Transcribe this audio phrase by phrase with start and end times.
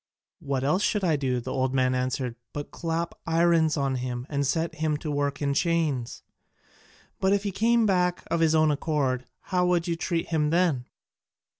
[0.39, 4.47] "What else should I do," the old man answered, "but clap irons on him and
[4.47, 6.23] set him to work in chains?"
[7.19, 10.85] "But if he came back of his own accord, how would you treat him then?"